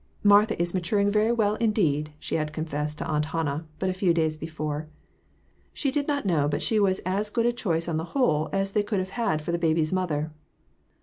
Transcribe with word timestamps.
"Martha 0.33 0.59
is 0.59 0.73
maturing 0.73 1.11
very 1.11 1.31
well 1.31 1.53
indeed," 1.57 2.11
she 2.17 2.33
had 2.33 2.51
confessed 2.53 2.97
to 2.97 3.05
Aunt 3.05 3.25
Hannah 3.25 3.67
but 3.77 3.87
a 3.87 3.93
few 3.93 4.15
days 4.15 4.35
before; 4.35 4.87
she 5.73 5.91
did 5.91 6.07
not 6.07 6.25
know 6.25 6.47
but 6.47 6.63
she 6.63 6.79
was 6.79 6.97
as 7.05 7.29
good 7.29 7.45
a 7.45 7.53
choice 7.53 7.87
on 7.87 7.97
the 7.97 8.05
whole 8.17 8.49
as 8.51 8.71
they 8.71 8.81
could 8.81 8.97
have 8.97 9.11
had 9.11 9.43
for 9.43 9.51
the 9.51 9.59
baby's 9.59 9.93
mother! 9.93 10.31